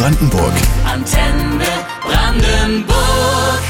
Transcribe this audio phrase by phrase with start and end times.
[0.00, 0.54] Brandenburg.
[0.86, 1.66] Antenne
[2.00, 3.60] Brandenburg.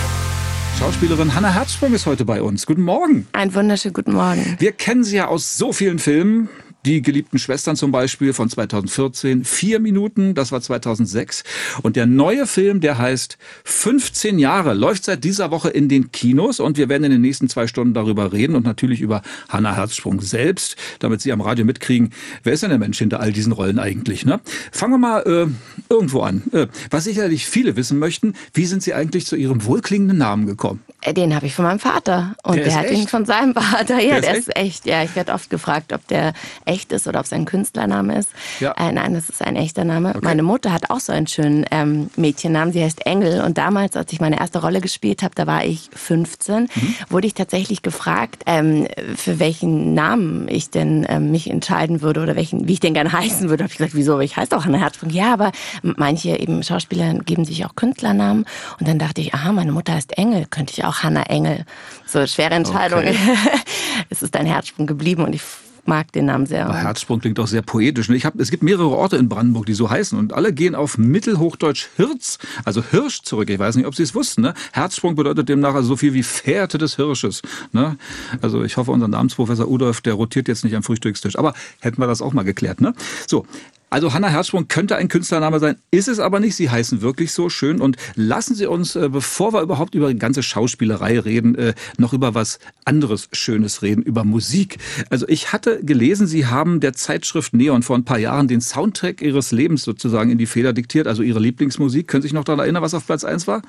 [0.79, 2.67] Schauspielerin Hanna Herzsprung ist heute bei uns.
[2.67, 3.27] Guten Morgen.
[3.33, 4.55] Einen wunderschönen guten Morgen.
[4.61, 6.49] Wir kennen sie ja aus so vielen Filmen.
[6.87, 11.45] Die geliebten Schwestern zum Beispiel von 2014, vier Minuten, das war 2006.
[11.83, 16.59] Und der neue Film, der heißt 15 Jahre, läuft seit dieser Woche in den Kinos
[16.59, 20.21] und wir werden in den nächsten zwei Stunden darüber reden und natürlich über Hannah Herzsprung
[20.21, 22.13] selbst, damit Sie am Radio mitkriegen,
[22.45, 24.25] wer ist denn der Mensch hinter all diesen Rollen eigentlich?
[24.25, 24.41] Ne?
[24.73, 25.47] Fangen wir mal äh,
[25.93, 26.43] irgendwo an.
[26.53, 30.83] Äh, was sicherlich viele wissen möchten, wie sind Sie eigentlich zu Ihrem wohlklingenden Namen gekommen?
[31.03, 33.01] Äh, Den habe ich von meinem Vater und Der der, hat echt?
[33.03, 33.99] ihn von seinem Vater.
[34.01, 34.87] Ja, Der der, ist ist echt.
[34.87, 36.33] Ja, ich werde oft gefragt, ob der
[36.71, 38.31] echt ist oder ob es ein Künstlername ist.
[38.61, 38.73] Ja.
[38.79, 40.15] Äh, nein, das ist ein echter Name.
[40.23, 42.73] Meine Mutter hat auch so einen schönen ähm, Mädchennamen.
[42.73, 45.91] Sie heißt Engel und damals, als ich meine erste Rolle gespielt habe, da war ich
[45.95, 46.95] 15, Mhm.
[47.09, 52.37] wurde ich tatsächlich gefragt, ähm, für welchen Namen ich denn ähm, mich entscheiden würde oder
[52.37, 53.65] welchen, wie ich denn gerne heißen würde.
[53.65, 54.21] Habe ich gesagt, wieso?
[54.21, 55.11] Ich heiße doch Hannah Herzog.
[55.13, 55.51] Ja, aber
[55.83, 58.45] manche eben Schauspieler geben sich auch Künstlernamen
[58.79, 61.65] und dann dachte ich, aha, meine Mutter heißt Engel, könnte ich auch Hannah Engel.
[62.07, 63.01] So schwere Entscheidung.
[63.01, 63.17] Okay.
[64.11, 65.43] es ist ein Herzsprung geblieben und ich
[65.87, 66.67] mag den Namen sehr.
[66.67, 68.09] Aber Herzsprung klingt doch sehr poetisch.
[68.11, 70.99] Ich hab, es gibt mehrere Orte in Brandenburg, die so heißen und alle gehen auf
[70.99, 73.51] Mittelhochdeutsch Hirz, also Hirsch zurück.
[73.51, 74.43] Ich weiß nicht, ob Sie es wussten.
[74.43, 74.55] Ne?
[74.73, 77.43] Herzsprung bedeutet demnach also so viel wie Fährte des Hirsches.
[77.73, 77.97] Ne?
[78.41, 81.39] Also ich hoffe, unser Namensprofessor Udolf, der rotiert jetzt nicht am Frühstückstisch.
[81.39, 82.81] Aber hätten wir das auch mal geklärt.
[82.81, 82.95] Ne?
[83.27, 83.47] So,
[83.91, 86.55] also Hannah Herzsprung könnte ein Künstlername sein, ist es aber nicht.
[86.55, 87.81] Sie heißen wirklich so schön.
[87.81, 92.13] Und lassen Sie uns, äh, bevor wir überhaupt über die ganze Schauspielerei reden, äh, noch
[92.13, 94.79] über was anderes Schönes reden, über Musik.
[95.11, 99.23] Also ich hatte gelesen, Sie haben der Zeitschrift Neon vor ein paar Jahren den Soundtrack
[99.23, 102.07] Ihres Lebens sozusagen in die Feder diktiert, also Ihre Lieblingsmusik.
[102.07, 103.63] Können Sie sich noch daran erinnern, was auf Platz eins war?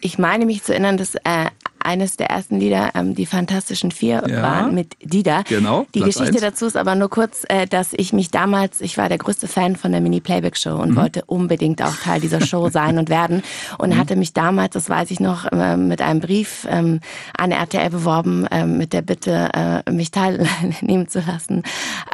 [0.00, 1.46] Ich meine mich zu erinnern, dass äh,
[1.84, 5.42] eines der ersten Lieder, ähm, die Fantastischen Vier ja, waren mit Dida.
[5.48, 5.86] Genau.
[5.94, 6.54] Die Platz Geschichte eins.
[6.54, 9.76] dazu ist aber nur kurz, äh, dass ich mich damals, ich war der größte Fan
[9.76, 10.96] von der Mini-Playback-Show und mhm.
[10.96, 13.42] wollte unbedingt auch Teil dieser Show sein und werden
[13.78, 13.98] und mhm.
[13.98, 17.00] hatte mich damals, das weiß ich noch, äh, mit einem Brief ähm,
[17.36, 21.62] an RTL beworben äh, mit der Bitte, äh, mich teilnehmen zu lassen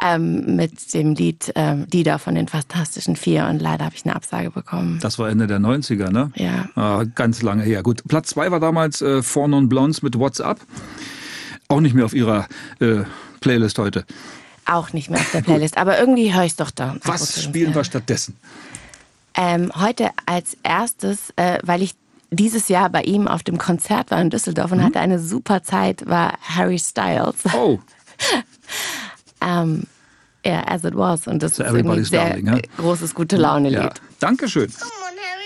[0.03, 4.15] ähm, mit dem Lied ähm, Dida von den Fantastischen Vier und leider habe ich eine
[4.15, 4.99] Absage bekommen.
[5.01, 6.31] Das war Ende der 90er, ne?
[6.35, 6.69] Ja.
[6.75, 7.83] Ah, ganz lange her.
[7.83, 10.59] Gut, Platz zwei war damals äh, vor 99 Brown Blondes mit WhatsApp.
[11.67, 12.47] Auch nicht mehr auf ihrer
[12.79, 13.03] äh,
[13.39, 14.05] Playlist heute.
[14.65, 16.95] Auch nicht mehr auf der Playlist, aber irgendwie höre ich es doch da.
[17.03, 18.37] Was spielen wir stattdessen?
[19.33, 21.95] Ähm, heute als erstes, äh, weil ich
[22.29, 24.83] dieses Jahr bei ihm auf dem Konzert war in Düsseldorf und mhm.
[24.83, 27.35] hatte eine super Zeit, war Harry Styles.
[27.53, 27.79] Oh.
[29.41, 29.83] ähm,
[30.45, 31.27] ja, yeah, as it was.
[31.27, 32.59] Und das so ist ein sehr darling, ja?
[32.77, 33.79] großes gute Laune-Lied.
[33.79, 33.93] Ja.
[34.19, 34.71] Dankeschön.
[34.71, 35.40] Come on, Harry.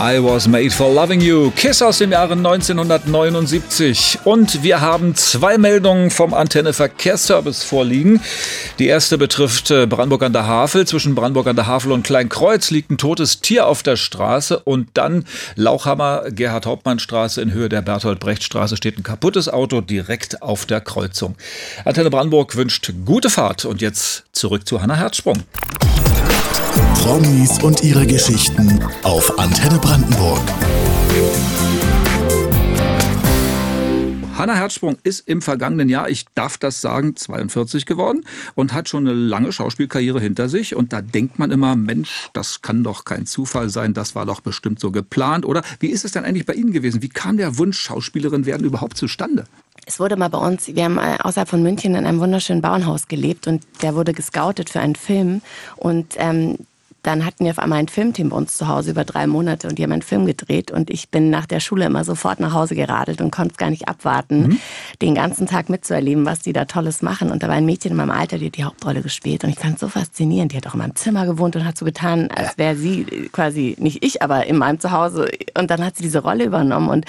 [0.00, 1.50] I was made for loving you.
[1.56, 4.20] Kiss aus dem Jahre 1979.
[4.22, 8.20] Und wir haben zwei Meldungen vom Antenne Verkehrsservice vorliegen.
[8.78, 10.86] Die erste betrifft äh, Brandenburg an der Havel.
[10.86, 14.60] Zwischen Brandenburg an der Havel und Kleinkreuz liegt ein totes Tier auf der Straße.
[14.60, 15.24] Und dann
[15.56, 21.34] Lauchhammer, Gerhard-Hauptmann-Straße in Höhe der Berthold-Brecht-Straße steht ein kaputtes Auto direkt auf der Kreuzung.
[21.84, 23.64] Antenne Brandenburg wünscht gute Fahrt.
[23.64, 25.42] Und jetzt zurück zu Hannah Herzsprung.
[26.94, 30.40] Promis und ihre Geschichten auf Antenne Brandenburg.
[34.38, 38.24] Hanna Herzsprung ist im vergangenen Jahr, ich darf das sagen, 42 geworden
[38.54, 40.76] und hat schon eine lange Schauspielkarriere hinter sich.
[40.76, 44.40] Und da denkt man immer, Mensch, das kann doch kein Zufall sein, das war doch
[44.40, 45.44] bestimmt so geplant.
[45.44, 47.02] Oder wie ist es denn eigentlich bei Ihnen gewesen?
[47.02, 49.44] Wie kam der Wunsch, Schauspielerin werden überhaupt zustande?
[49.88, 53.08] Es wurde mal bei uns, wir haben äh, außerhalb von München in einem wunderschönen Bauernhaus
[53.08, 55.40] gelebt und der wurde gescoutet für einen Film.
[55.76, 56.58] Und ähm,
[57.02, 59.78] dann hatten wir auf einmal ein Filmteam bei uns zu Hause über drei Monate und
[59.78, 62.74] die haben einen Film gedreht und ich bin nach der Schule immer sofort nach Hause
[62.74, 64.60] geradelt und konnte es gar nicht abwarten,
[65.00, 67.30] den ganzen Tag mitzuerleben, was die da Tolles machen.
[67.30, 69.58] Und da war ein Mädchen in meinem Alter, die hat die Hauptrolle gespielt und ich
[69.58, 70.52] fand es so faszinierend.
[70.52, 73.76] Die hat auch in meinem Zimmer gewohnt und hat so getan, als wäre sie quasi
[73.78, 75.30] nicht ich, aber in meinem Zuhause.
[75.56, 77.06] Und dann hat sie diese Rolle übernommen und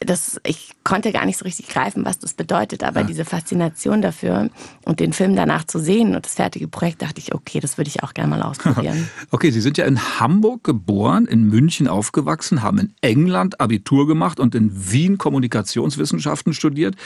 [0.00, 4.48] das, ich konnte gar nicht so richtig greifen, was das bedeutet, aber diese Faszination dafür
[4.84, 7.88] und den Film danach zu sehen und das fertige Projekt, dachte ich, okay, das würde
[7.88, 8.99] ich auch gerne mal ausprobieren.
[9.30, 14.40] Okay, Sie sind ja in Hamburg geboren, in München aufgewachsen, haben in England Abitur gemacht
[14.40, 16.96] und in Wien Kommunikationswissenschaften studiert.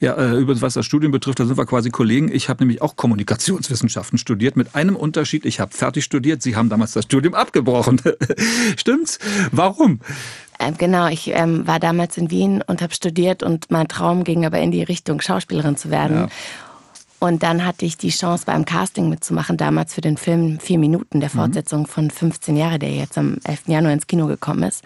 [0.00, 2.30] Ja, äh, übrigens, was das Studium betrifft, da sind wir quasi Kollegen.
[2.32, 5.44] Ich habe nämlich auch Kommunikationswissenschaften studiert, mit einem Unterschied.
[5.44, 8.00] Ich habe fertig studiert, Sie haben damals das Studium abgebrochen.
[8.76, 9.18] Stimmt's?
[9.52, 10.00] Warum?
[10.58, 14.44] Ähm, genau, ich ähm, war damals in Wien und habe studiert und mein Traum ging
[14.44, 16.16] aber in die Richtung, Schauspielerin zu werden.
[16.16, 16.28] Ja.
[17.20, 21.20] Und dann hatte ich die Chance, beim Casting mitzumachen, damals für den Film Vier Minuten,
[21.20, 23.68] der Fortsetzung von 15 Jahre, der jetzt am 11.
[23.68, 24.82] Januar ins Kino gekommen ist.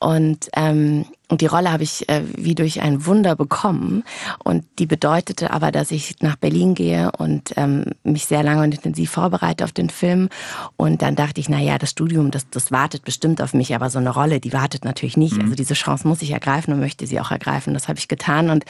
[0.00, 4.04] Und ähm, Und die Rolle habe ich äh, wie durch ein Wunder bekommen.
[4.44, 8.74] Und die bedeutete aber, dass ich nach Berlin gehe und ähm, mich sehr lange und
[8.74, 10.28] intensiv vorbereite auf den Film.
[10.76, 13.90] Und dann dachte ich, na ja, das Studium, das, das wartet bestimmt auf mich, aber
[13.90, 15.40] so eine Rolle, die wartet natürlich nicht.
[15.40, 17.74] Also diese Chance muss ich ergreifen und möchte sie auch ergreifen.
[17.74, 18.48] Das habe ich getan.
[18.50, 18.64] Und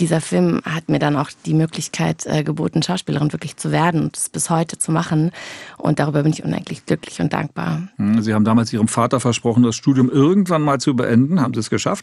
[0.00, 4.16] dieser Film hat mir dann auch die Möglichkeit äh, geboten, Schauspielerin wirklich zu werden und
[4.16, 5.30] es bis heute zu machen.
[5.78, 7.82] Und darüber bin ich unendlich glücklich und dankbar.
[7.96, 11.40] Hm, Sie haben damals Ihrem Vater versprochen, das Studium irgendwann mal zu beenden.
[11.40, 11.99] Haben Sie es geschafft?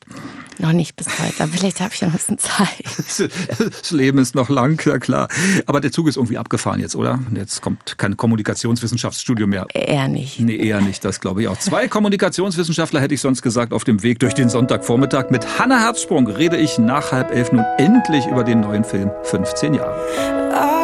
[0.60, 2.68] Noch nicht bis heute, aber vielleicht habe ich ja ein bisschen Zeit.
[3.58, 5.28] Das Leben ist noch lang, ja klar.
[5.66, 7.20] Aber der Zug ist irgendwie abgefahren jetzt, oder?
[7.34, 9.68] Jetzt kommt kein Kommunikationswissenschaftsstudium mehr.
[9.74, 10.40] Eher nicht.
[10.40, 11.58] Nee, eher nicht, das glaube ich auch.
[11.60, 15.30] Zwei Kommunikationswissenschaftler hätte ich sonst gesagt auf dem Weg durch den Sonntagvormittag.
[15.30, 19.74] Mit Hanna Herzsprung rede ich nach halb elf nun endlich über den neuen Film 15
[19.76, 20.77] Jahre.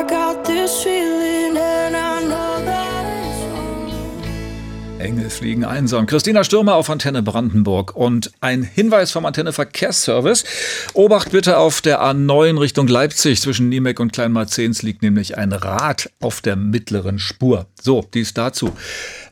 [5.03, 6.05] Engel fliegen einsam.
[6.05, 7.95] Christina Stürmer auf Antenne Brandenburg.
[7.95, 10.45] Und ein Hinweis vom Antenne Verkehrsservice.
[10.94, 13.41] Obacht bitte auf der A9 Richtung Leipzig.
[13.41, 17.67] Zwischen Niemeck und Kleinmarzens liegt nämlich ein Rad auf der mittleren Spur.
[17.81, 18.71] So, dies dazu.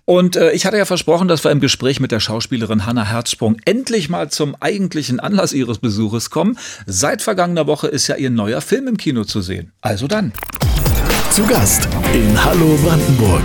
[0.06, 3.57] Und äh, ich hatte ja versprochen, dass wir im Gespräch mit der Schauspielerin Hanna Herzsprung
[3.65, 6.57] endlich mal zum eigentlichen Anlass ihres Besuches kommen.
[6.85, 9.71] Seit vergangener Woche ist ja ihr neuer Film im Kino zu sehen.
[9.81, 10.33] Also dann.
[11.31, 13.44] Zu Gast in Hallo Brandenburg.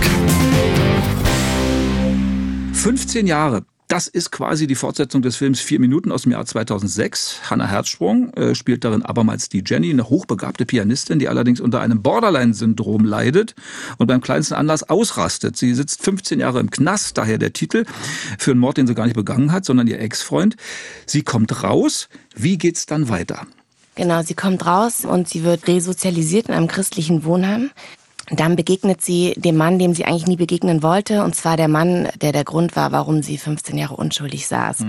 [2.77, 3.65] 15 Jahre.
[3.87, 7.49] Das ist quasi die Fortsetzung des Films Vier Minuten aus dem Jahr 2006.
[7.49, 12.03] Hannah Herzsprung äh, spielt darin abermals die Jenny, eine hochbegabte Pianistin, die allerdings unter einem
[12.03, 13.55] Borderline-Syndrom leidet
[13.97, 15.57] und beim kleinsten Anlass ausrastet.
[15.57, 17.85] Sie sitzt 15 Jahre im Knast, daher der Titel,
[18.37, 20.55] für einen Mord, den sie gar nicht begangen hat, sondern ihr Ex-Freund.
[21.05, 22.09] Sie kommt raus.
[22.35, 23.47] Wie geht's dann weiter?
[23.95, 27.71] Genau, sie kommt raus und sie wird resozialisiert in einem christlichen Wohnheim.
[28.29, 32.09] Dann begegnet sie dem Mann, dem sie eigentlich nie begegnen wollte, und zwar der Mann,
[32.21, 34.85] der der Grund war, warum sie 15 Jahre unschuldig saß.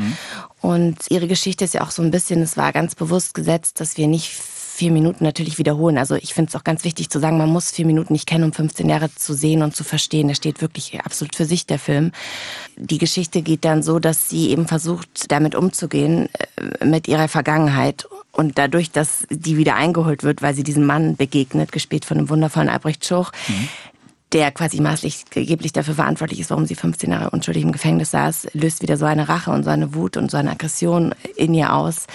[0.61, 3.97] Und ihre Geschichte ist ja auch so ein bisschen, es war ganz bewusst gesetzt, dass
[3.97, 4.33] wir nicht
[4.79, 5.99] vier Minuten natürlich wiederholen.
[5.99, 8.45] Also ich finde es auch ganz wichtig zu sagen, man muss vier Minuten nicht kennen,
[8.45, 10.29] um 15 Jahre zu sehen und zu verstehen.
[10.29, 12.13] Der steht wirklich absolut für sich, der Film.
[12.77, 16.29] Die Geschichte geht dann so, dass sie eben versucht, damit umzugehen,
[16.79, 18.07] äh, mit ihrer Vergangenheit.
[18.31, 22.29] Und dadurch, dass die wieder eingeholt wird, weil sie diesem Mann begegnet, gespielt von dem
[22.29, 23.33] wundervollen Albrecht Schuch,
[24.33, 28.83] der quasi maßgeblich dafür verantwortlich ist, warum sie 15 Jahre unschuldig im Gefängnis saß, löst
[28.83, 32.07] wieder so eine Rache und so eine Wut und so eine Aggression in ihr aus,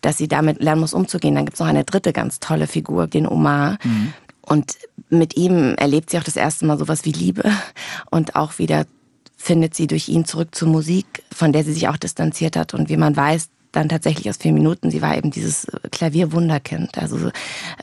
[0.00, 1.34] dass sie damit lernen muss, umzugehen.
[1.34, 3.76] Dann gibt's noch eine dritte ganz tolle Figur, den Omar.
[4.40, 4.78] Und
[5.10, 7.50] mit ihm erlebt sie auch das erste Mal sowas wie Liebe
[8.10, 8.86] und auch wieder
[9.36, 12.74] findet sie durch ihn zurück zur Musik, von der sie sich auch distanziert hat.
[12.74, 16.98] Und wie man weiß, dann tatsächlich aus vier Minuten, sie war eben dieses Klavierwunderkind.
[16.98, 17.30] Also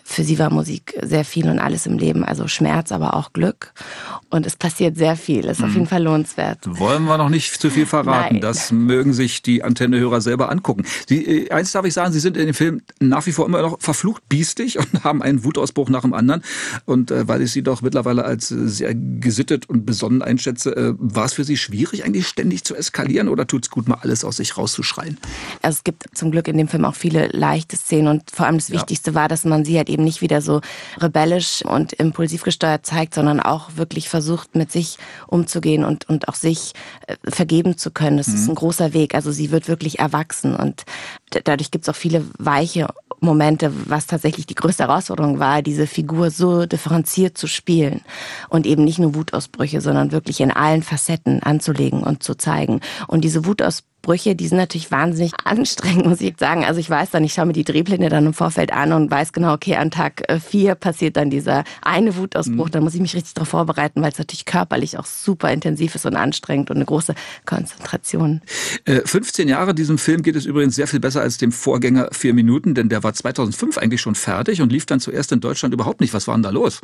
[0.03, 3.73] für sie war Musik sehr viel und alles im Leben, also Schmerz, aber auch Glück.
[4.29, 6.59] Und es passiert sehr viel, ist auf jeden Fall lohnenswert.
[6.65, 8.35] Wollen wir noch nicht zu viel verraten.
[8.35, 8.41] Nein.
[8.41, 10.85] Das mögen sich die Antennehörer selber angucken.
[11.07, 13.61] Sie, äh, eins darf ich sagen, Sie sind in dem Film nach wie vor immer
[13.61, 16.41] noch verflucht biestig und haben einen Wutausbruch nach dem anderen.
[16.85, 20.93] Und äh, weil ich Sie doch mittlerweile als äh, sehr gesittet und besonnen einschätze, äh,
[20.97, 24.37] war es für Sie schwierig, eigentlich ständig zu eskalieren oder tut's gut, mal alles aus
[24.37, 25.17] sich rauszuschreien?
[25.61, 28.57] Also es gibt zum Glück in dem Film auch viele leichte Szenen und vor allem
[28.57, 30.61] das Wichtigste war, dass man sie halt eben nicht wieder so
[31.01, 36.35] rebellisch und impulsiv gesteuert zeigt, sondern auch wirklich versucht, mit sich umzugehen und, und auch
[36.35, 36.73] sich
[37.07, 38.17] äh, vergeben zu können.
[38.17, 39.15] Das ist ein großer Weg.
[39.15, 40.85] Also sie wird wirklich erwachsen und
[41.43, 42.87] dadurch gibt es auch viele weiche
[43.19, 48.01] Momente, was tatsächlich die größte Herausforderung war, diese Figur so differenziert zu spielen
[48.49, 52.81] und eben nicht nur Wutausbrüche, sondern wirklich in allen Facetten anzulegen und zu zeigen.
[53.07, 53.94] Und diese Wutausbrüche,
[54.35, 56.65] die sind natürlich wahnsinnig anstrengend, muss ich sagen.
[56.65, 59.33] Also ich weiß dann, ich schaue mir die Drehpläne dann im Vorfeld an und weiß
[59.33, 62.69] genau, okay, an Tag äh, vier passiert dann dieser eine Wutausbruch.
[62.69, 66.05] Da muss ich mich richtig darauf vorbereiten, weil es natürlich körperlich auch super intensiv ist
[66.05, 68.41] und anstrengend und eine große Konzentration.
[68.85, 72.33] Äh, 15 Jahre diesem Film geht es übrigens sehr viel besser als dem Vorgänger Vier
[72.33, 76.01] Minuten, denn der war 2005 eigentlich schon fertig und lief dann zuerst in Deutschland überhaupt
[76.01, 76.13] nicht.
[76.13, 76.81] Was war denn da los?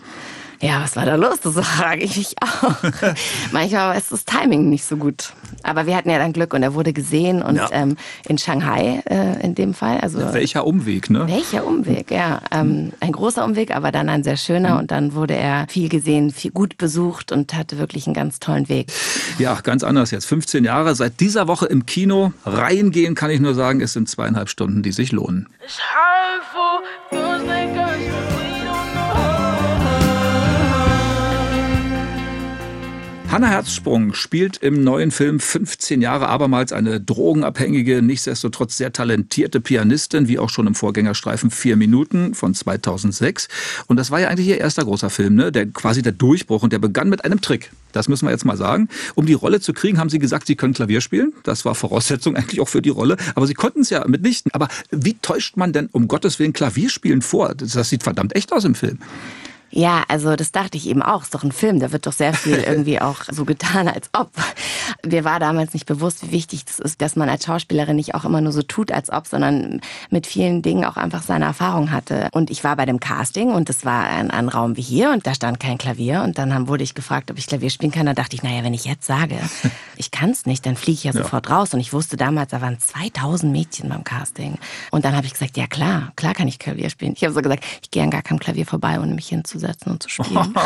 [0.60, 1.40] Ja, was war da los?
[1.42, 2.76] Das frage ich mich auch.
[3.52, 5.34] Manchmal ist das Timing nicht so gut.
[5.64, 7.11] Aber wir hatten ja dann Glück und er wurde gesehen
[7.42, 7.70] und Ja.
[7.72, 10.00] ähm, in Shanghai äh, in dem Fall.
[10.00, 11.28] Also Welcher Umweg, ne?
[11.28, 12.42] welcher Umweg, ja.
[12.52, 16.32] Ähm, ein großer Umweg, aber dann ein sehr schöner und dann wurde er viel gesehen,
[16.32, 18.88] viel gut besucht und hatte wirklich einen ganz tollen Weg.
[19.40, 20.26] Ja, ganz anders jetzt.
[20.26, 22.34] 15 Jahre, seit dieser Woche im Kino.
[22.46, 25.48] Reingehen kann ich nur sagen, es sind zweieinhalb Stunden, die sich lohnen.
[25.64, 28.31] It's hurtful, feels
[33.32, 40.28] Hanna Herzsprung spielt im neuen Film 15 Jahre abermals eine drogenabhängige, nichtsdestotrotz sehr talentierte Pianistin,
[40.28, 43.48] wie auch schon im Vorgängerstreifen Vier Minuten von 2006.
[43.88, 45.54] Und das war ja eigentlich ihr erster großer Film, ne?
[45.54, 47.72] der quasi der Durchbruch und der begann mit einem Trick.
[47.94, 48.90] Das müssen wir jetzt mal sagen.
[49.16, 51.32] Um die Rolle zu kriegen, haben sie gesagt, sie können Klavier spielen.
[51.44, 53.16] Das war Voraussetzung eigentlich auch für die Rolle.
[53.36, 54.52] Aber sie konnten es ja mitnichten.
[54.52, 57.56] Aber wie täuscht man denn um Gottes Willen Klavierspielen vor?
[57.56, 59.00] Das sieht verdammt echt aus im Film.
[59.72, 61.24] Ja, also das dachte ich eben auch.
[61.24, 64.32] Ist doch ein Film, da wird doch sehr viel irgendwie auch so getan, als ob.
[65.06, 68.26] Mir war damals nicht bewusst, wie wichtig das ist, dass man als Schauspielerin nicht auch
[68.26, 72.28] immer nur so tut, als ob, sondern mit vielen Dingen auch einfach seine Erfahrung hatte.
[72.34, 75.26] Und ich war bei dem Casting und das war ein, ein Raum wie hier und
[75.26, 76.24] da stand kein Klavier.
[76.24, 78.06] Und dann haben, wurde ich gefragt, ob ich Klavier spielen kann.
[78.06, 79.38] Da dachte ich, naja, wenn ich jetzt sage,
[79.96, 81.74] ich kann es nicht, dann fliege ich ja, sofort raus.
[81.74, 84.58] Und ich wusste damals, da waren 2000 Mädchen beim Casting.
[84.92, 87.14] Und dann habe ich gesagt, ja klar, klar kann ich Klavier spielen.
[87.16, 90.04] Ich habe so gesagt, ich gehe an gar keinem Klavier vorbei, ohne mich hinzusetzen und
[90.04, 90.54] zu spielen.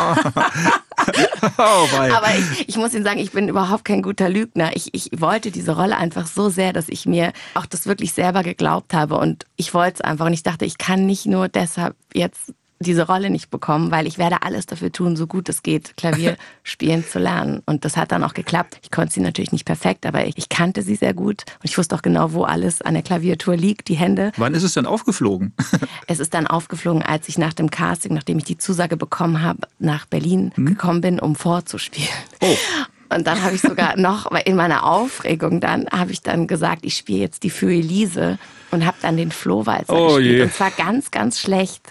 [1.58, 1.86] Oh.
[2.14, 4.74] Aber ich, ich muss Ihnen sagen, ich bin überhaupt kein guter Lügner.
[4.74, 8.42] Ich, ich wollte diese Rolle einfach so sehr, dass ich mir auch das wirklich selber
[8.42, 9.16] geglaubt habe.
[9.16, 10.26] Und ich wollte es einfach.
[10.26, 14.18] Und ich dachte, ich kann nicht nur deshalb jetzt diese Rolle nicht bekommen, weil ich
[14.18, 17.62] werde alles dafür tun, so gut es geht, Klavier spielen zu lernen.
[17.66, 18.78] Und das hat dann auch geklappt.
[18.82, 21.76] Ich konnte sie natürlich nicht perfekt, aber ich, ich kannte sie sehr gut und ich
[21.78, 24.32] wusste auch genau, wo alles an der Klaviatur liegt, die Hände.
[24.36, 25.52] Wann ist es denn aufgeflogen?
[26.08, 29.60] Es ist dann aufgeflogen, als ich nach dem Casting, nachdem ich die Zusage bekommen habe,
[29.78, 32.08] nach Berlin gekommen bin, um vorzuspielen.
[32.40, 32.54] Oh.
[33.08, 36.96] Und dann habe ich sogar noch, in meiner Aufregung dann, habe ich dann gesagt, ich
[36.96, 38.36] spiele jetzt die für Elise
[38.72, 40.36] und habe dann den Flohwalzer Oh gespielt.
[40.36, 40.42] je.
[40.42, 41.82] Und zwar ganz, ganz schlecht.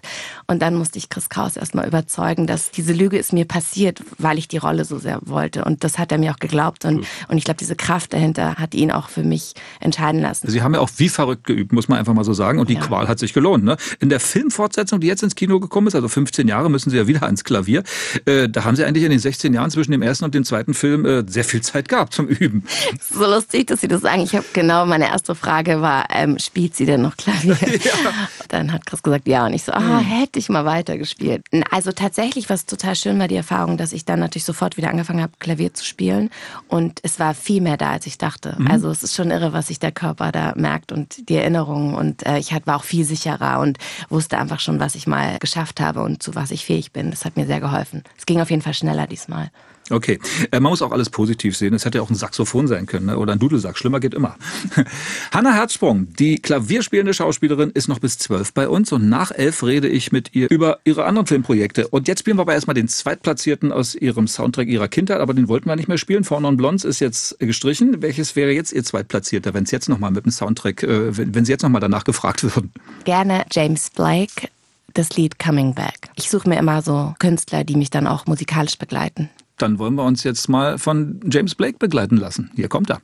[0.47, 4.37] Und dann musste ich Chris Kraus erstmal überzeugen, dass diese Lüge ist mir passiert, weil
[4.37, 5.65] ich die Rolle so sehr wollte.
[5.65, 6.85] Und das hat er mir auch geglaubt.
[6.85, 10.49] Und, und ich glaube, diese Kraft dahinter hat ihn auch für mich entscheiden lassen.
[10.49, 12.59] Sie haben ja auch wie verrückt geübt, muss man einfach mal so sagen.
[12.59, 12.81] Und die Ja.
[12.81, 13.63] Qual hat sich gelohnt.
[13.63, 13.77] Ne?
[13.99, 17.07] In der Filmfortsetzung, die jetzt ins Kino gekommen ist, also 15 Jahre, müssen Sie ja
[17.07, 17.83] wieder ans Klavier.
[18.25, 20.73] Äh, da haben Sie eigentlich in den 16 Jahren zwischen dem ersten und dem zweiten
[20.73, 22.63] Film äh, sehr viel Zeit gehabt zum Üben.
[22.99, 24.21] so lustig, dass Sie das sagen.
[24.21, 27.57] Ich habe genau, meine erste Frage war, ähm, spielt sie denn noch Klavier?
[28.49, 29.45] Dann hat Chris gesagt, ja.
[29.45, 31.44] Und ich so, ah, hätte ich mal weitergespielt.
[31.72, 35.22] Also tatsächlich, was total schön war, die Erfahrung, dass ich dann natürlich sofort wieder angefangen
[35.22, 36.30] habe, Klavier zu spielen.
[36.68, 38.58] Und es war viel mehr da, als ich dachte.
[38.70, 41.96] Also es ist schon irre, was sich der Körper da merkt und die Erinnerungen.
[41.96, 43.77] Und äh, ich war auch viel sicherer und
[44.10, 47.12] wusste einfach schon, was ich mal geschafft habe und zu was ich fähig bin.
[47.12, 48.04] Das hat mir sehr geholfen.
[48.18, 49.51] Es ging auf jeden Fall schneller diesmal.
[49.89, 50.20] Okay,
[50.51, 51.74] äh, man muss auch alles positiv sehen.
[51.74, 53.18] Es hätte ja auch ein Saxophon sein können ne?
[53.18, 53.77] oder ein Dudelsack.
[53.77, 54.36] Schlimmer geht immer.
[55.32, 59.88] Hanna Herzsprung, die klavierspielende Schauspielerin, ist noch bis zwölf bei uns und nach elf rede
[59.88, 61.88] ich mit ihr über ihre anderen Filmprojekte.
[61.88, 65.48] Und jetzt spielen wir aber erstmal den Zweitplatzierten aus ihrem Soundtrack ihrer Kindheit, aber den
[65.48, 66.24] wollten wir nicht mehr spielen.
[66.24, 68.01] Four Non Blondes ist jetzt gestrichen.
[68.01, 71.51] Welches wäre jetzt ihr Zweitplatzierter, wenn es jetzt nochmal mit dem Soundtrack, äh, wenn Sie
[71.51, 72.72] jetzt nochmal danach gefragt würden?
[73.06, 74.50] gerne James Blake
[74.94, 76.10] das Lied Coming Back.
[76.15, 79.30] Ich suche mir immer so Künstler, die mich dann auch musikalisch begleiten.
[79.57, 82.51] Dann wollen wir uns jetzt mal von James Blake begleiten lassen.
[82.55, 83.00] Hier kommt er.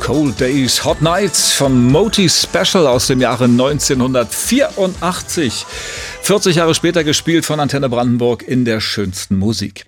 [0.00, 5.64] Cold Days, Hot Nights von Moti Special aus dem Jahre 1984.
[6.22, 9.86] 40 Jahre später gespielt von Antenne Brandenburg in der schönsten Musik.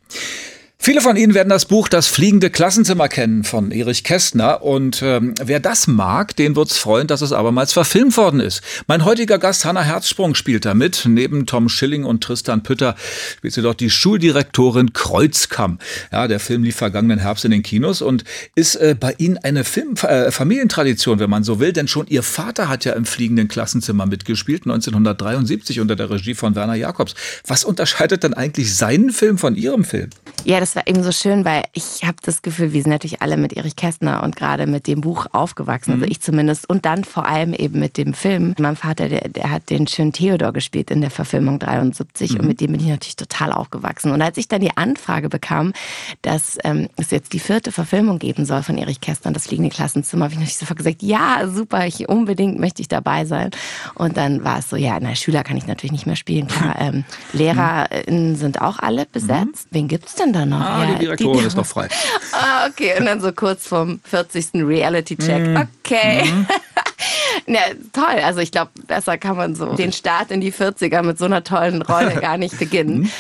[0.85, 4.63] Viele von Ihnen werden das Buch Das fliegende Klassenzimmer kennen von Erich Kästner.
[4.63, 8.61] Und ähm, wer das mag, den wird's freuen, dass es abermals verfilmt worden ist.
[8.87, 11.07] Mein heutiger Gast Hanna Herzsprung spielt da mit.
[11.07, 12.97] Neben Tom Schilling und Tristan Pütter
[13.39, 15.79] spielt sie dort die Schuldirektorin Kreuzkamm.
[16.13, 18.25] Ja, der Film lief vergangenen Herbst in den Kinos und
[18.55, 21.73] ist äh, bei Ihnen eine Film äh, Familientradition, wenn man so will.
[21.73, 26.55] Denn schon Ihr Vater hat ja im fliegenden Klassenzimmer mitgespielt, 1973 unter der Regie von
[26.55, 27.15] Werner Jacobs.
[27.47, 30.11] Was unterscheidet denn eigentlich seinen Film von Ihrem Film?
[30.45, 33.37] Ja, das war eben so schön, weil ich habe das Gefühl, wir sind natürlich alle
[33.37, 36.69] mit Erich Kästner und gerade mit dem Buch aufgewachsen, also ich zumindest.
[36.69, 38.55] Und dann vor allem eben mit dem Film.
[38.59, 42.61] Mein Vater, der, der hat den schönen Theodor gespielt in der Verfilmung 73 und mit
[42.61, 44.13] dem bin ich natürlich total aufgewachsen.
[44.13, 45.73] Und als ich dann die Anfrage bekam,
[46.23, 50.25] dass ähm, es jetzt die vierte Verfilmung geben soll von Erich Kästner, das fliegende Klassenzimmer,
[50.25, 53.51] habe ich natürlich sofort gesagt, ja, super, ich unbedingt möchte ich dabei sein.
[53.95, 56.75] Und dann war es so, ja, na, Schüler kann ich natürlich nicht mehr spielen, klar.
[56.85, 59.69] Ähm, LehrerInnen sind auch alle besetzt.
[59.71, 60.54] Wen gibt's denn da noch?
[60.63, 61.89] Ah, Ja, die Direktorin ist noch frei.
[62.33, 62.95] Ah, okay.
[62.99, 64.49] Und dann so kurz vorm 40.
[64.55, 65.47] Reality-Check.
[65.47, 65.69] Mhm.
[65.85, 66.23] Okay.
[67.47, 67.61] Ja,
[67.93, 68.23] toll.
[68.25, 71.45] Also ich glaube, besser kann man so den Start in die 40er mit so einer
[71.45, 73.11] tollen Rolle gar nicht beginnen.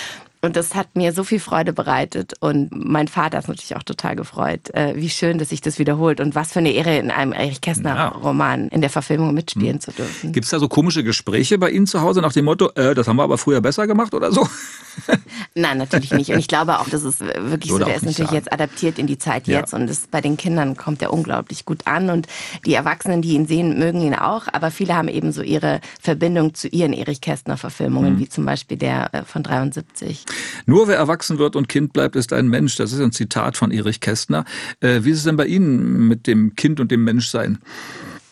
[0.44, 2.34] Und das hat mir so viel Freude bereitet.
[2.40, 6.20] Und mein Vater ist natürlich auch total gefreut, äh, wie schön, dass sich das wiederholt
[6.20, 8.08] und was für eine Ehre in einem Erich Kästner Ja.
[8.08, 10.32] Roman in der Verfilmung mitspielen zu dürfen.
[10.32, 13.08] Gibt es da so komische Gespräche bei Ihnen zu Hause nach dem Motto, äh, das
[13.08, 14.46] haben wir aber früher besser gemacht oder so?
[15.54, 16.30] Nein, natürlich nicht.
[16.30, 18.34] Und ich glaube auch, das ist wirklich so, der ist natürlich sagen.
[18.36, 19.60] jetzt adaptiert in die Zeit Ja.
[19.60, 22.26] jetzt und das, bei den Kindern kommt er unglaublich gut an und
[22.66, 26.54] die Erwachsenen, die ihn sehen, mögen ihn auch, aber viele haben eben so ihre Verbindung
[26.54, 28.18] zu ihren Erich Kästner Verfilmungen, Mhm.
[28.18, 30.24] wie zum Beispiel der äh, von 73.
[30.66, 32.76] Nur wer erwachsen wird und Kind bleibt, ist ein Mensch.
[32.76, 34.44] Das ist ein Zitat von Erich Kästner.
[34.80, 37.58] Äh, wie ist es denn bei Ihnen mit dem Kind und dem Menschsein?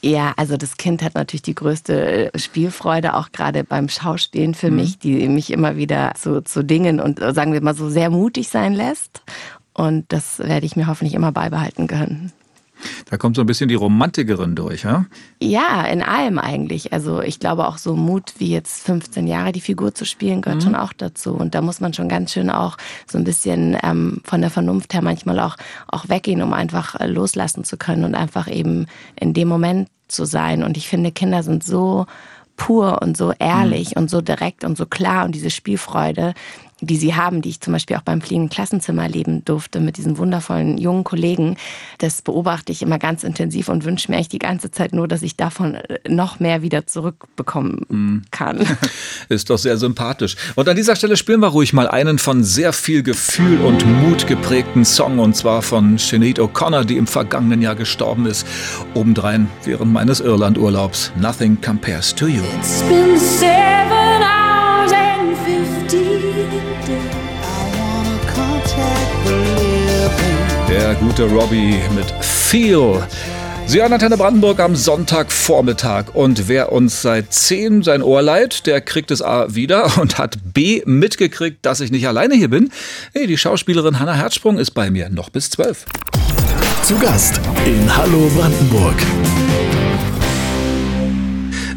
[0.04, 4.72] Ja, also das Kind hat natürlich die größte äh, Spielfreude, auch gerade beim Schauspielen für
[4.72, 8.10] mich, die mich immer wieder zu, zu Dingen und äh, sagen wir mal so sehr
[8.10, 9.22] mutig sein lässt.
[9.74, 12.32] Und das werde ich mir hoffentlich immer beibehalten können.
[13.10, 15.06] Da kommt so ein bisschen die Romantikerin durch, ja?
[15.40, 16.92] Ja, in allem eigentlich.
[16.92, 20.62] Also ich glaube auch so Mut wie jetzt 15 Jahre die Figur zu spielen gehört
[20.62, 21.34] schon auch dazu.
[21.34, 24.94] Und da muss man schon ganz schön auch so ein bisschen ähm, von der Vernunft
[24.94, 25.56] her manchmal auch,
[25.88, 28.86] auch weggehen, um einfach äh, loslassen zu können und einfach eben
[29.18, 30.62] in dem Moment zu sein.
[30.62, 32.06] Und ich finde, Kinder sind so
[32.56, 36.34] pur und so ehrlich und so direkt und so klar und diese Spielfreude,
[36.82, 40.18] die sie haben, die ich zum Beispiel auch beim fliegenden Klassenzimmer erleben durfte mit diesen
[40.18, 41.56] wundervollen jungen Kollegen,
[41.98, 45.22] das beobachte ich immer ganz intensiv und wünsche mir eigentlich die ganze Zeit nur, dass
[45.22, 48.66] ich davon äh, noch mehr wieder zurückbekommen kann.
[49.28, 50.36] Ist doch sehr sympathisch.
[50.56, 54.26] Und an dieser Stelle spielen wir ruhig mal einen von sehr viel Gefühl und Mut
[54.26, 58.46] geprägten Song und zwar von Sinead O'Connor, die im vergangenen Jahr gestorben ist.
[58.94, 61.12] Obendrein während meines Irlandurlaubs.
[61.16, 62.42] Nothing compares to you.
[62.58, 64.01] It's been seven
[70.72, 73.06] Der gute Robbie mit Feel.
[73.66, 76.14] Sie hören Antenne Brandenburg am Sonntagvormittag.
[76.14, 80.38] Und wer uns seit 10 sein Ohr leiht, der kriegt es A wieder und hat
[80.54, 82.70] B mitgekriegt, dass ich nicht alleine hier bin.
[83.12, 85.84] Nee, die Schauspielerin Hanna Herzsprung ist bei mir noch bis 12.
[86.84, 88.96] Zu Gast in Hallo Brandenburg.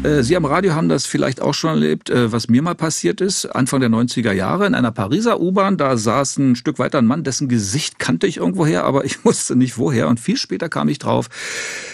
[0.06, 3.20] Äh, Sie am Radio haben das vielleicht auch schon erlebt, äh, was mir mal passiert
[3.20, 3.46] ist.
[3.46, 7.24] Anfang der 90er Jahre in einer Pariser U-Bahn, da saß ein Stück weiter ein Mann,
[7.24, 10.08] dessen Gesicht kannte ich irgendwoher, aber ich wusste nicht woher.
[10.08, 11.28] Und viel später kam ich drauf,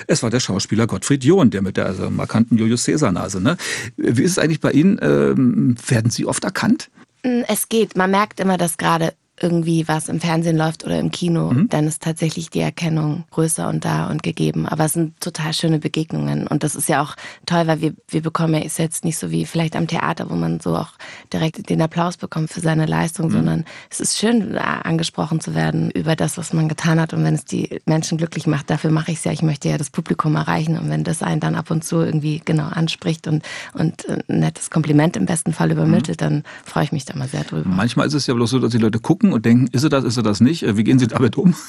[0.07, 3.41] es war der Schauspieler Gottfried John, der mit der also, markanten Julius Caesar-Nase.
[3.41, 3.57] Ne?
[3.97, 4.99] Wie ist es eigentlich bei Ihnen?
[5.01, 6.91] Ähm, werden Sie oft erkannt?
[7.25, 7.97] Mm, Es geht.
[7.97, 12.03] Man merkt immer, dass gerade irgendwie was im Fernsehen läuft oder im Kino, dann ist
[12.03, 14.67] tatsächlich die Erkennung größer und da und gegeben.
[14.67, 16.47] Aber es sind total schöne Begegnungen.
[16.47, 17.15] Und das ist ja auch
[17.47, 20.35] toll, weil wir, wir bekommen ja ist jetzt nicht so wie vielleicht am Theater, wo
[20.35, 20.91] man so auch
[21.33, 26.17] direkt den Applaus bekommt für seine Leistung, sondern es ist schön, angesprochen zu werden über
[26.17, 27.13] das, was man getan hat.
[27.13, 29.33] Und wenn es die Menschen glücklich macht, dafür mache ich es ja.
[29.33, 30.79] Ich möchte ja das Publikum erreichen.
[30.79, 33.43] Und wenn das einen dann ab und zu irgendwie genau anspricht und,
[33.75, 37.45] und ein nettes Kompliment im besten Fall übermittelt, dann freue ich mich da mal sehr
[37.45, 37.69] drüber.
[37.69, 40.05] Manchmal ist es ja bloß so, dass die Leute gucken und denken, ist er das,
[40.05, 40.63] ist er das nicht?
[40.63, 41.55] Äh, Wie gehen Sie damit um?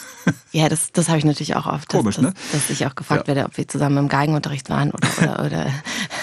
[0.51, 2.33] Ja, das, das habe ich natürlich auch oft, dass, Komisch, dass, ne?
[2.51, 3.35] dass ich auch gefragt Ja.
[3.35, 5.73] werde, ob wir zusammen im Geigenunterricht waren oder, oder, oder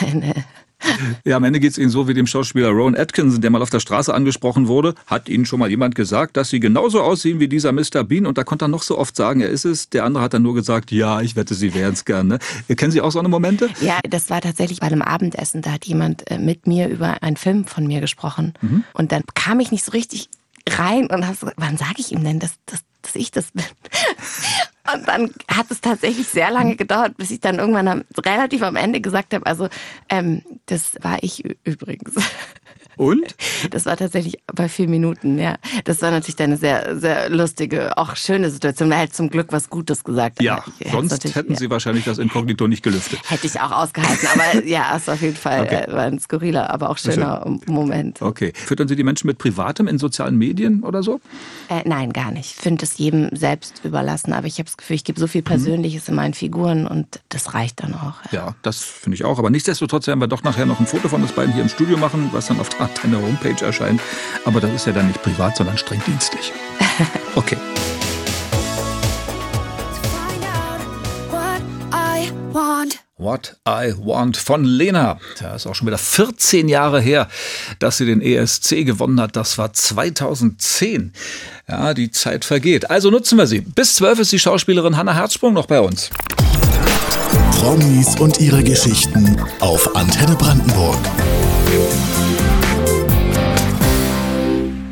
[0.01, 0.35] eine,
[1.25, 3.71] Ja, am Ende geht es Ihnen so wie dem Schauspieler Rowan Atkinson, der mal auf
[3.71, 4.95] der Straße angesprochen wurde.
[5.07, 8.05] Hat Ihnen schon mal jemand gesagt, dass Sie genauso aussehen wie dieser Mr.
[8.05, 8.27] Bean?
[8.27, 9.91] Und da konnte er noch so oft sagen, er ist es.
[9.91, 12.39] Der andere hat dann nur gesagt, ja, ich wette, Sie wären es gerne.
[12.77, 13.69] Kennen Sie auch so eine Momente?
[13.81, 15.63] Ja, das war tatsächlich bei einem Abendessen.
[15.63, 18.55] Da hat jemand äh, mit mir über einen Film von mir gesprochen.
[18.95, 20.29] Und dann kam ich nicht so richtig
[20.69, 23.65] rein und hab so, wann sage ich ihm denn, dass, dass, dass ich das bin?
[24.93, 28.77] Und dann hat es tatsächlich sehr lange gedauert, bis ich dann irgendwann am, relativ am
[28.77, 29.69] Ende gesagt habe, also
[30.09, 32.15] ähm, das war ich übrigens.
[33.01, 33.35] Und?
[33.71, 35.57] Das war tatsächlich bei vier Minuten, ja.
[35.85, 38.93] Das war natürlich eine sehr, sehr lustige, auch schöne Situation.
[38.93, 40.43] Er hat zum Glück was Gutes gesagt.
[40.43, 41.59] Ja, ich hätte sonst hätten ja.
[41.59, 43.21] Sie wahrscheinlich das Inkognito nicht gelüftet.
[43.27, 45.85] Hätte ich auch ausgehalten, aber ja, es war auf jeden Fall Okay.
[45.89, 48.21] äh, war ein skurriler, aber auch schöner Moment.
[48.21, 48.53] Okay.
[48.55, 51.23] Füttern Sie die Menschen mit Privatem in sozialen Medien oder so?
[51.71, 52.57] Äh, nein, gar nicht.
[52.57, 55.41] Ich finde es jedem selbst überlassen, aber ich habe das Gefühl, ich gebe so viel
[55.43, 58.17] Persönliches in meinen Figuren und das reicht dann auch.
[58.31, 59.39] Ja, das finde ich auch.
[59.39, 61.97] Aber nichtsdestotrotz werden wir doch nachher noch ein Foto von uns beiden hier im Studio
[61.97, 64.01] machen, was dann auf der Antenne Homepage erscheint.
[64.45, 66.53] Aber das ist ja dann nicht privat, sondern streng dienstlich.
[67.37, 67.57] Okay.
[70.11, 70.81] Find out
[71.31, 72.99] what I want.
[73.17, 75.19] What I Want von Lena.
[75.39, 77.29] Das ist auch schon wieder 14 Jahre her,
[77.79, 79.37] dass sie den ESC gewonnen hat.
[79.37, 81.13] Das war 2010.
[81.69, 82.91] Ja, die Zeit vergeht.
[82.91, 83.61] Also nutzen wir sie.
[83.61, 86.11] Bis 12 ist die Schauspielerin Hanna Herzsprung noch bei uns.
[87.53, 90.99] Promis und ihre Geschichten auf Antenne Brandenburg.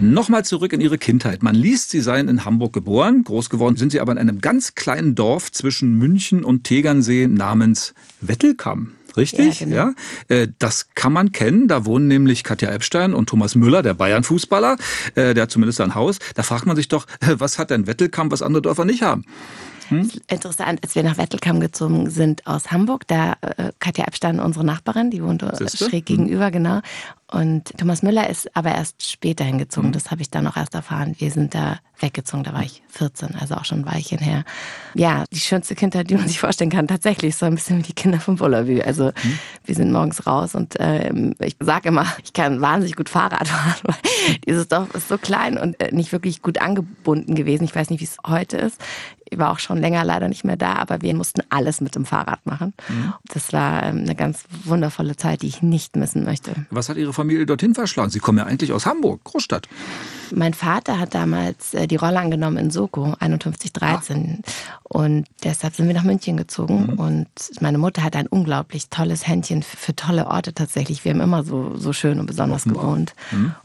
[0.01, 1.43] Nochmal zurück in ihre Kindheit.
[1.43, 3.25] Man liest, sie seien in Hamburg geboren.
[3.25, 7.95] Groß geworden sind sie aber in einem ganz kleinen Dorf zwischen München und Tegernsee namens
[8.21, 8.93] Wettelkamm.
[9.17, 9.61] richtig?
[9.61, 9.91] Ja, genau.
[10.29, 11.67] Äh, Das kann man kennen.
[11.67, 14.77] Da wohnen nämlich Katja Epstein und Thomas Müller, der Bayern-Fußballer.
[15.17, 16.19] Äh, Der hat zumindest ein Haus.
[16.37, 19.25] Da fragt man sich doch, was hat denn Wettelkamp, was andere Dörfer nicht haben?
[19.91, 25.11] Interessant, als wir nach Wettelkamm gezogen sind aus Hamburg, da äh, Katja Epstein, unsere Nachbarin,
[25.11, 25.87] die wohnte Siehste?
[25.87, 26.81] schräg gegenüber, genau.
[27.31, 29.93] Und Thomas Müller ist aber erst später hingezogen.
[29.93, 31.15] Das habe ich dann auch erst erfahren.
[31.19, 34.45] Wir sind da weggezogen, da war ich 14, also auch schon ein Weilchen her.
[34.95, 37.93] Ja, die schönste Kindheit, die man sich vorstellen kann, tatsächlich so ein bisschen wie die
[37.93, 38.81] Kinder von Bullabü.
[38.81, 39.13] Also
[39.65, 43.75] wir sind morgens raus und ähm, ich sage immer, ich kann wahnsinnig gut Fahrrad fahren,
[43.83, 43.97] weil
[44.47, 47.65] dieses Dorf ist so klein und äh, nicht wirklich gut angebunden gewesen.
[47.65, 48.81] Ich weiß nicht, wie es heute ist.
[49.31, 52.07] Ich war auch schon länger leider nicht mehr da, aber wir mussten alles mit dem
[52.07, 52.73] Fahrrad machen.
[53.27, 56.55] Das war ähm, eine ganz wundervolle Zeit, die ich nicht missen möchte.
[56.71, 58.11] Was hat Ihre Familie dorthin verschlagen?
[58.11, 59.69] Sie kommen ja eigentlich aus Hamburg, Großstadt.
[60.33, 64.43] Mein Vater hat damals äh, die Rolle angenommen in Soko 5113
[64.85, 66.95] und deshalb sind wir nach München gezogen.
[66.95, 67.29] Und
[67.61, 71.05] meine Mutter hat ein unglaublich tolles Händchen für, tolle Orte tatsächlich.
[71.05, 73.15] Wir haben immer so, so schön und besonders gewohnt.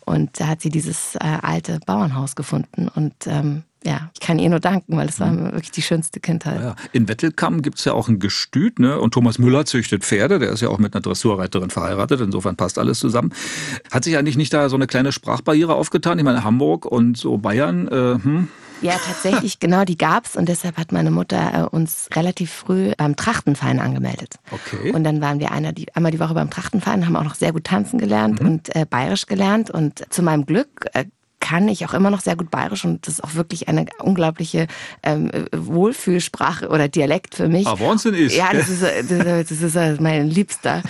[0.06, 2.88] Und da hat sie dieses äh, alte Bauernhaus gefunden.
[2.88, 6.62] Und ähm, ja, ich kann ihr nur danken, weil es war wirklich die schönste Kindheit.
[6.62, 9.00] Ja, in Wettelkamm gibt's ja auch ein Gestüt, ne?
[9.00, 12.80] Und Thomas Müller züchtet Pferde, der ist ja auch mit einer Dressurreiterin verheiratet, insofern passt
[12.80, 13.34] alles zusammen.
[13.92, 16.18] Hat sich eigentlich nicht da so eine kleine Sprachbarriere aufgetan?
[16.18, 18.48] Ich meine, Hamburg und so Bayern, äh, hm?
[18.82, 23.16] Ja, tatsächlich, genau, die gab's und deshalb hat meine Mutter äh, uns relativ früh beim
[23.16, 24.36] Trachtenverein angemeldet.
[24.52, 24.92] Okay.
[24.92, 27.54] Und dann waren wir einer, die, einmal die Woche beim Trachtenverein, haben auch noch sehr
[27.54, 31.06] gut tanzen gelernt und äh, bayerisch gelernt und zu meinem Glück äh,
[31.44, 34.68] kann ich auch immer noch sehr gut bayerisch und das ist auch wirklich eine unglaubliche
[35.04, 37.68] ähm, Wohlfühlsprache oder Dialekt für mich.
[37.68, 38.34] Ah, Wahnsinn ist.
[38.34, 40.82] Ja, das ist, äh, das ist, das ist äh, mein Liebster.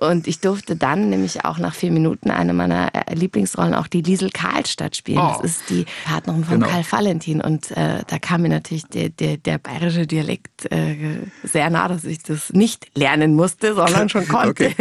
[0.00, 4.02] Und ich durfte dann nämlich auch nach vier Minuten eine meiner äh, Lieblingsrollen auch die
[4.02, 5.20] Liesel Karlstadt spielen.
[5.20, 5.38] Oh.
[5.40, 6.66] Das ist die Partnerin von Genau.
[6.66, 7.40] Karl Valentin.
[7.40, 10.96] Und äh, da kam mir natürlich der, der, der bayerische Dialekt äh,
[11.44, 14.70] sehr nah, dass ich das nicht lernen musste, sondern schon konnte.
[14.70, 14.74] Okay.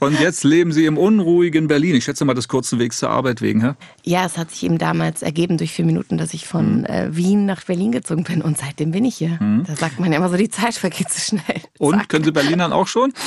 [0.00, 1.94] Und jetzt leben Sie im unruhigen Berlin.
[1.94, 3.72] Ich schätze mal des kurzen Wegs zur Arbeit wegen, hä?
[4.04, 6.46] Ja, es hat sich eben damals ergeben durch vier Minuten, dass ich Mhm.
[6.48, 9.38] von äh, Wien nach Berlin gezogen bin und seitdem bin ich hier.
[9.66, 11.60] Da sagt man ja immer so, die Zeit vergeht so schnell.
[11.78, 12.08] Und Zack.
[12.08, 13.12] können Sie Berlinern auch schon?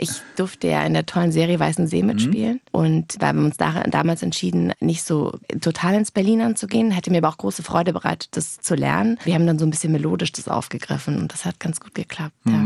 [0.00, 3.82] Ich durfte ja in der tollen Serie Weißen See mitspielen und wir haben uns da,
[3.84, 6.90] damals entschieden, nicht so total ins Berlin anzugehen.
[6.92, 9.18] Hätte mir aber auch große Freude bereitet, das zu lernen.
[9.24, 12.34] Wir haben dann so ein bisschen melodisch das aufgegriffen und das hat ganz gut geklappt.
[12.46, 12.62] Ja.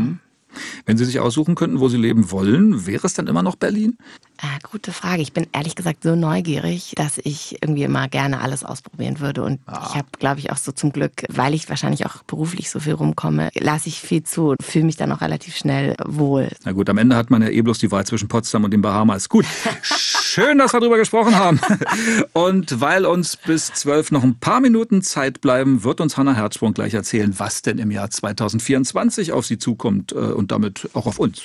[0.85, 3.97] Wenn Sie sich aussuchen könnten, wo Sie leben wollen, wäre es dann immer noch Berlin?
[4.41, 5.21] Ah, gute Frage.
[5.21, 9.43] Ich bin ehrlich gesagt so neugierig, dass ich irgendwie immer gerne alles ausprobieren würde.
[9.43, 12.79] Und ich habe, glaube ich, auch so zum Glück, weil ich wahrscheinlich auch beruflich so
[12.79, 16.49] viel rumkomme, lasse ich viel zu und fühle mich dann auch relativ schnell wohl.
[16.65, 18.81] Na gut, am Ende hat man ja eh bloß die Wahl zwischen Potsdam und den
[18.81, 19.29] Bahamas.
[19.29, 19.45] Gut,
[20.33, 21.59] schön, dass wir darüber gesprochen haben.
[22.33, 26.73] Und weil uns bis zwölf noch ein paar Minuten Zeit bleiben, wird uns Hanna Herzsprung
[26.73, 31.19] gleich erzählen, was denn im Jahr 2024 auf sie zukommt äh, und damit auch auf
[31.19, 31.43] uns.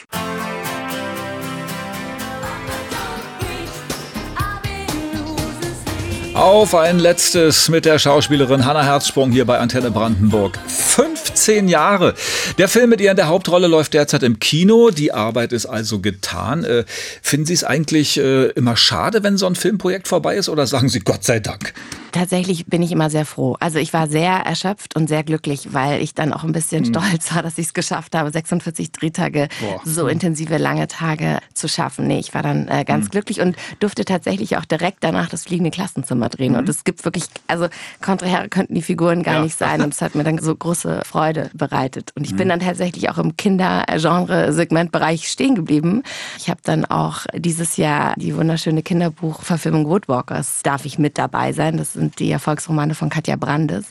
[6.38, 10.57] Auf ein letztes mit der Schauspielerin Hanna Herzsprung hier bei Antenne Brandenburg.
[10.68, 12.14] 15 Jahre.
[12.59, 14.90] Der Film mit ihr in der Hauptrolle läuft derzeit im Kino.
[14.90, 16.62] Die Arbeit ist also getan.
[16.62, 16.85] Äh,
[17.22, 20.88] finden Sie es eigentlich äh, immer schade, wenn so ein Filmprojekt vorbei ist oder sagen
[20.88, 21.74] Sie Gott sei Dank?
[22.12, 23.57] Tatsächlich bin ich immer sehr froh.
[23.61, 27.35] Also ich war sehr erschöpft und sehr glücklich, weil ich dann auch ein bisschen stolz
[27.35, 29.81] war, dass ich es geschafft habe, 46 Drehtage, Boah.
[29.85, 32.07] so intensive lange Tage zu schaffen.
[32.07, 35.71] Nee, ich war dann äh, ganz glücklich und durfte tatsächlich auch direkt danach das fliegende
[35.71, 36.57] Klassenzimmer drehen.
[36.57, 37.68] Und es gibt wirklich, also
[38.03, 39.42] kontrahäre könnten die Figuren gar Ja.
[39.42, 39.83] nicht sein.
[39.83, 42.12] Und es hat mir dann so große Freude bereitet.
[42.16, 46.03] Und ich bin dann tatsächlich auch im Kinder-Genre-Segmentbereich stehen geblieben.
[46.38, 51.77] Ich habe dann auch dieses Jahr die wunderschöne Kinderbuchverfilmung Woodwalkers, darf ich mit dabei sein.
[51.77, 53.87] Das sind die Erfolgsromane von Katja Brandes,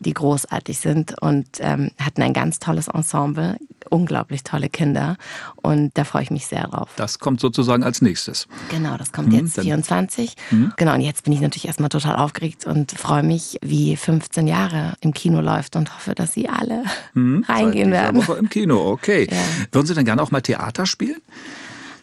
[0.00, 3.56] die großartig sind und ähm, hatten ein ganz tolles Ensemble,
[3.88, 5.16] unglaublich tolle Kinder.
[5.56, 6.88] Und da freue ich mich sehr drauf.
[6.96, 8.46] Das kommt sozusagen als nächstes.
[8.70, 10.36] Genau, das kommt jetzt dann- 24.
[10.76, 14.94] Genau, und jetzt bin ich natürlich erstmal total aufgeregt und freue mich, wie 15 Jahre
[15.00, 18.16] im Kino läuft und hoffe, dass sie alle reingehen Seit dieser werden.
[18.26, 19.28] Woche im Kino, okay.
[19.30, 19.36] Ja.
[19.72, 21.20] Würden Sie dann gerne auch mal Theater spielen?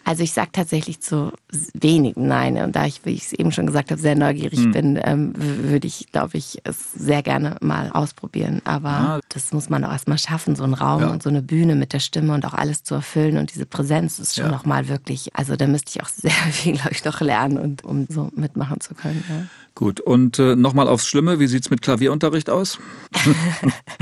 [0.07, 1.33] Also ich sage tatsächlich zu
[1.73, 2.55] wenig Nein.
[2.57, 4.71] Und da ich, wie ich es eben schon gesagt habe, sehr neugierig Hm.
[4.71, 8.61] bin, ähm, würde ich, glaube ich, es sehr gerne mal ausprobieren.
[8.63, 9.19] Aber Ah.
[9.27, 11.07] das muss man auch erstmal schaffen, so einen Raum Ja.
[11.09, 13.37] und so eine Bühne mit der Stimme und auch alles zu erfüllen.
[13.37, 14.51] Und diese Präsenz ist schon Ja.
[14.51, 17.83] noch mal wirklich, also da müsste ich auch sehr viel, glaube ich, noch lernen, und,
[17.83, 19.21] um so mitmachen zu können.
[19.27, 19.43] Ja.
[19.75, 22.79] Gut, und äh, nochmal aufs Schlimme, wie sieht's mit Klavierunterricht aus?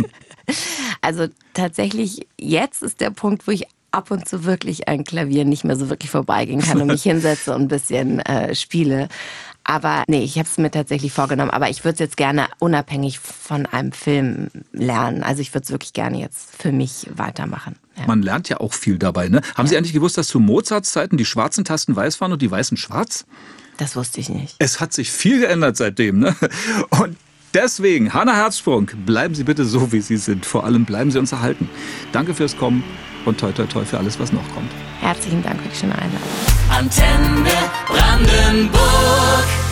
[1.02, 5.64] Also tatsächlich, jetzt ist der Punkt, wo ich ab und zu wirklich ein Klavier nicht
[5.64, 9.08] mehr so wirklich vorbeigehen kann und mich hinsetze und ein bisschen äh, spiele.
[9.64, 11.50] Aber nee, ich habe es mir tatsächlich vorgenommen.
[11.50, 15.24] Aber ich würde es jetzt gerne unabhängig von einem Film lernen.
[15.24, 17.76] Also ich würde es wirklich gerne jetzt für mich weitermachen.
[18.06, 19.28] Man lernt ja auch viel dabei.
[19.28, 19.42] Ne?
[19.56, 22.52] Haben Sie eigentlich gewusst, dass zu Mozarts Zeiten die schwarzen Tasten weiß waren und die
[22.52, 23.26] weißen schwarz?
[23.78, 24.56] Das wusste ich nicht.
[24.60, 26.20] Es hat sich viel geändert seitdem.
[26.20, 26.36] Ne?
[26.92, 27.18] Und
[27.54, 30.46] deswegen, Hanna Herzsprung, bleiben Sie bitte so, wie Sie sind.
[30.46, 31.70] Vor allem bleiben Sie uns erhalten.
[32.12, 32.84] Danke fürs Kommen
[33.26, 34.72] und toi toi toi für alles, was noch kommt.
[35.02, 36.30] Herzlichen Dank für die schöne Einladung.
[36.70, 37.52] Antenne
[37.88, 39.65] Brandenburg.